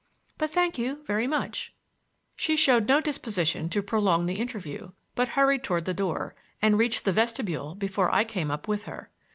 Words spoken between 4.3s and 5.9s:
interview, but hurried toward